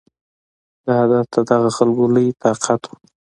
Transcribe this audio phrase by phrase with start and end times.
[0.85, 2.91] دا عادت د دغه خلکو لوی طاقت و